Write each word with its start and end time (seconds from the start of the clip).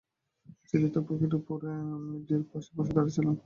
চিঠিটা 0.67 0.99
পকেটে 1.07 1.37
পুরে 1.45 1.69
আমিও 1.87 2.17
ডি-এর 2.25 2.43
পাশে 2.49 2.69
এসে 2.73 2.93
দাঁড়িয়েছিলাম। 2.95 3.35